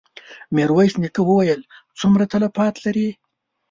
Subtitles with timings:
[0.55, 1.61] ميرويس نيکه وويل:
[1.99, 3.09] څومره تلفات لرې؟